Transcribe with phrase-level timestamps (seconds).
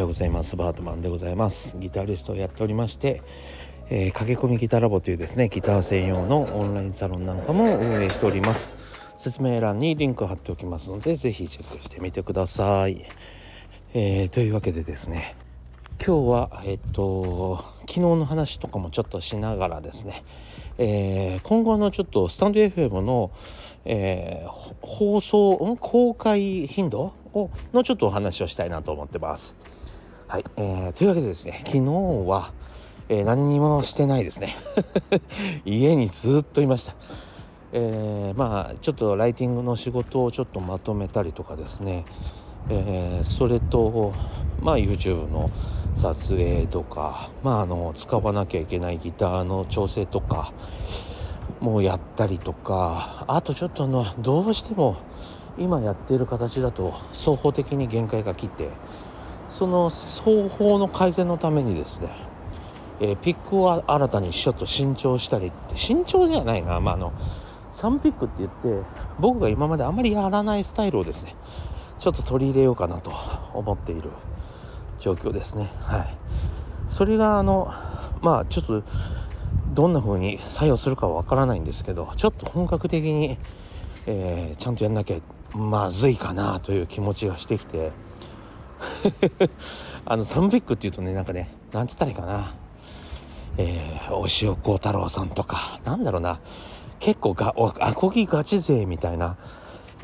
[0.00, 0.56] ようございます。
[0.56, 1.76] バートマンでございます。
[1.78, 3.22] ギタリストをやっておりまして、
[3.90, 8.74] えー、駆け込みギタラボというですねギター専用のオンラインサロンなんかも運営しております。
[9.18, 13.04] 説明欄にリンク貼っておきますので是非チェックしてみてください、
[13.92, 15.36] えー、というわけでですね
[16.02, 20.24] 今日はえっと昨日の話とかもちょっとしながらですね、
[20.78, 23.30] えー、今後のちょっとスタンド FM の、
[23.84, 29.54] えー、放送公開頻度をのちょっとお話をしたいなと思ってます。
[30.30, 32.52] はい、えー、というわけでですね昨日は、
[33.08, 34.54] えー、何にもしてないですね
[35.66, 36.94] 家にずっといました。
[37.72, 42.04] えー、まあちょっとライティングの仕事をちょっとまとめたりとかですね、
[42.68, 44.12] えー、それと
[44.62, 45.50] まあ YouTube の
[45.96, 50.52] 撮影とかまああの使わなきゃいけないギターの調整とか
[51.58, 54.94] もうやったりとかあとちょっとのどうしても
[55.58, 58.68] 今やっている形だと双方的に限界が来て
[59.50, 62.08] その双方の改善のためにですね、
[63.00, 67.12] えー、ピックを新たにちょっと新調したりって新調ではないな、まあ、あの
[67.72, 71.34] 3ピックって言って僕が今まであまりやらないスタイルをですね
[71.98, 73.12] ちょっと取り入れようかなと
[73.52, 74.10] 思っている
[75.00, 75.68] 状況ですね。
[75.80, 76.06] はい。
[76.86, 77.72] それがあの
[78.22, 78.82] まあちょっと
[79.74, 83.38] どんな風に作用するかはわからないんですけどちょっと本格的に、
[84.06, 85.18] えー、ちゃんとやんなきゃ
[85.56, 87.92] まずいかなという気持ちがしてきて
[90.04, 92.54] あのサンビックっていうとねなんかねなんつったらいいかな。
[93.58, 95.80] えー、大塩幸太郎さんとか。
[95.84, 96.40] なんだろうな。
[97.00, 99.36] 結構がアコギガチ勢みたいな、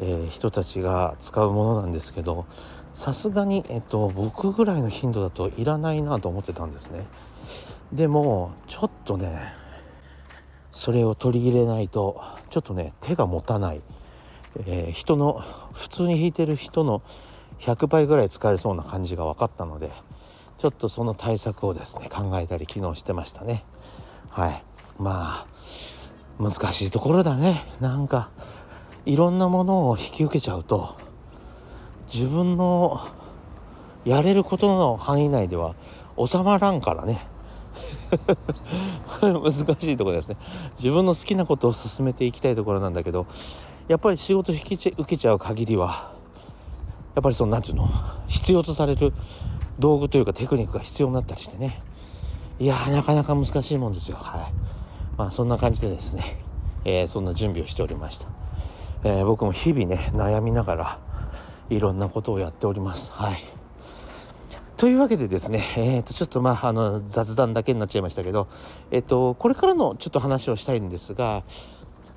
[0.00, 2.46] えー、人たちが使うものなんですけど
[2.94, 7.06] さすがに、えっと、僕ぐらいの頻度だといらないなと思ってたんですね。
[7.92, 9.52] でもちょっとね
[10.72, 13.82] それを取り入れないとちょっとね手が持たない。
[14.66, 15.42] えー、人の
[15.74, 17.02] 普通に弾いてる人の
[17.58, 19.90] 100倍ぐらい使えそうな感じが分かったので
[20.58, 23.64] ちょっとその対策をですね考えたり昨日してましたね。
[24.30, 24.64] はい。
[24.98, 25.46] まあ
[26.38, 27.64] 難しいところだね。
[27.80, 28.30] なんか
[29.04, 30.96] いろんなものを引き受けちゃうと
[32.12, 33.06] 自分の
[34.04, 35.74] やれることの範囲内では
[36.24, 37.28] 収まらんからね。
[39.20, 40.36] 難しいところですね。
[40.76, 43.26] 自分の好きなことを進めていきたいところなんだけど
[43.88, 46.15] やっぱり仕事引き受けちゃう限りは
[47.16, 47.92] やっぱりその何て言うの？
[48.28, 49.12] 必要とされる
[49.78, 51.82] 道具というかテクニックが必要になったりしてね。
[52.58, 54.18] いやなかなか難しいもんですよ。
[54.18, 54.52] はい。
[55.16, 56.44] まあそんな感じでですね、
[56.84, 58.28] えー、そんな準備をしておりました、
[59.02, 60.98] えー、僕も日々ね悩みながら
[61.70, 63.10] いろんなことをやっております。
[63.12, 63.42] はい。
[64.76, 68.46] というわけでですね、えー、とちょっとまああの雑談だけになっちゃいましたけど、
[68.90, 71.44] えっ、とこれからのちょっと話をしたいんですが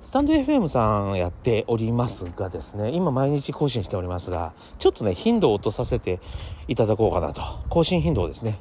[0.00, 6.20] スタンド FM さんやっておりますがですね今毎日更新しておりますがちょっとね頻度を落とさせて
[6.68, 7.42] いただこうかなと。
[7.68, 8.58] 更新頻度ですね。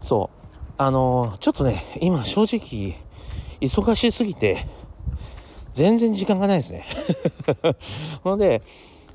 [0.00, 0.48] そう。
[0.76, 2.96] あのー、ちょっとね今正直
[3.60, 4.68] 忙しすぎて
[5.72, 6.84] 全然時間がないですね。
[8.24, 8.62] ので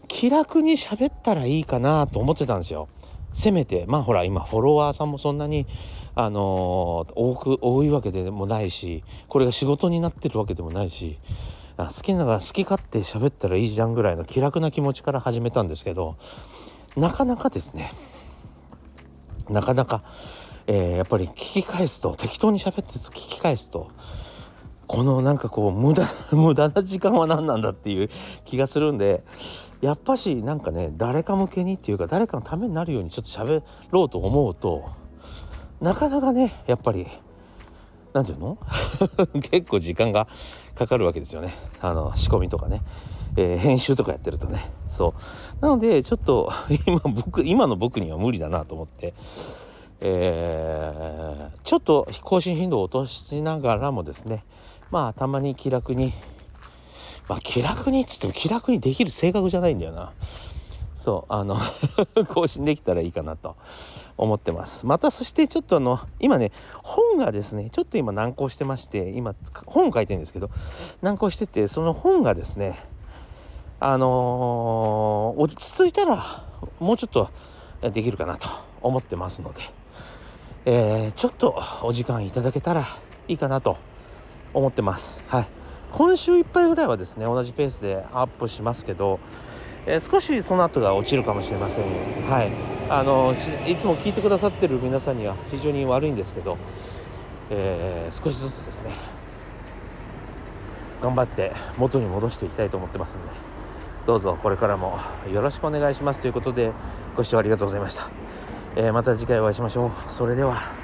[0.07, 2.89] 気楽に喋ったらいいかなと思ってたんですよ。
[3.31, 5.67] せめてまあほら今フォロワーさんもそんなに
[6.15, 11.17] あの、多く多いわけでもないしこれが仕事になってるわけでもないし
[11.77, 16.17] 好きなが好き勝手喋ったらいいじゃんぐらいの気楽な気持ちから始めたんですけど
[16.95, 17.91] なかなかですね。
[19.49, 20.03] なかなか、
[20.67, 23.91] えー、やっぱり聞き返すと適当に喋って聞き返すと
[24.87, 28.09] このなんかこう無駄 無駄な時間は何なんだっていう
[28.45, 29.23] 気がするんで
[29.81, 34.85] やっぱしなんかね誰か向けにっていうか誰かのためになるようにちょっと喋ろうと思うと
[35.83, 37.05] なかなかねやっぱり
[38.13, 38.57] 何て言うの？
[39.41, 40.27] 結構時間が
[40.75, 41.53] かかるわけですよね。
[41.81, 42.81] あの仕込みとかね、
[43.35, 44.59] えー、編集とかやってるとね。
[44.87, 45.13] そ
[45.59, 45.61] う。
[45.61, 46.51] なのでちょっと
[46.87, 49.13] 今僕今の僕には無理だなと思って、
[49.99, 54.45] えー、ちょっと更新頻度を落としながらもですね。
[54.89, 56.13] まあたまに気楽に
[57.27, 60.11] まあ気楽にっつっても気楽にできる性格じゃないんだよな。
[61.03, 61.57] そうあの
[62.33, 63.57] 更新できたらいいかなと
[64.15, 64.85] 思ってます。
[64.85, 69.35] またそしてちょっとあの今ね本がですねちょっと今難航してまして今
[69.65, 70.49] 本書いてるんですけど
[71.01, 72.79] 難航しててその本がですね
[73.81, 76.45] あのー、落ち着いたら
[76.79, 77.27] もうちょっと
[77.81, 78.47] できるかなと
[78.81, 79.59] 思ってますので、
[80.63, 82.87] えー、ちょっとお時間いただけたら
[83.27, 83.75] いいかなと
[84.53, 85.21] 思ってます。
[85.27, 85.47] はい。
[85.91, 89.19] 今週いっぱいぐらいはですね同じペースでアップしますけど
[89.85, 91.85] えー、少しその後が落ちるかもしれません
[92.29, 92.73] はい。
[92.89, 93.33] あの
[93.65, 96.57] いつも聞いてくださってる皆さんには非常に悪いんですけど、
[97.49, 98.91] えー、少しずつですね
[101.01, 103.27] 頑張って元に戻していきたいと思ってますんで
[104.05, 104.99] どうぞこれからも
[105.31, 106.73] よろしくお願いしますということで
[107.15, 108.11] ご視聴ありがとうございました、
[108.75, 109.91] えー、また次回お会いしましょう。
[110.07, 110.82] それでは。